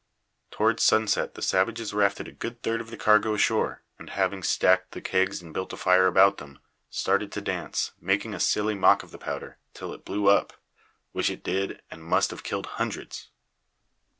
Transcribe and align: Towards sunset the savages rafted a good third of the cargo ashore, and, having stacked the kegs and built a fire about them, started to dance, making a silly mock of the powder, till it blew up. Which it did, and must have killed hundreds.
Towards 0.49 0.81
sunset 0.81 1.35
the 1.35 1.43
savages 1.43 1.93
rafted 1.93 2.27
a 2.27 2.31
good 2.31 2.63
third 2.63 2.81
of 2.81 2.89
the 2.89 2.97
cargo 2.97 3.35
ashore, 3.35 3.83
and, 3.99 4.09
having 4.09 4.41
stacked 4.41 4.93
the 4.93 4.99
kegs 4.99 5.43
and 5.43 5.53
built 5.53 5.73
a 5.73 5.77
fire 5.77 6.07
about 6.07 6.37
them, 6.39 6.57
started 6.89 7.31
to 7.33 7.39
dance, 7.39 7.91
making 8.01 8.33
a 8.33 8.39
silly 8.39 8.73
mock 8.73 9.03
of 9.03 9.11
the 9.11 9.19
powder, 9.19 9.59
till 9.75 9.93
it 9.93 10.03
blew 10.03 10.27
up. 10.27 10.53
Which 11.11 11.29
it 11.29 11.43
did, 11.43 11.83
and 11.91 12.03
must 12.03 12.31
have 12.31 12.41
killed 12.41 12.65
hundreds. 12.65 13.29